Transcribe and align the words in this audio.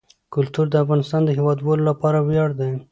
کلتور 0.35 0.65
د 0.69 0.75
افغانستان 0.83 1.21
د 1.25 1.29
هیوادوالو 1.37 1.87
لپاره 1.89 2.17
ویاړ 2.27 2.49
دی. 2.59 2.71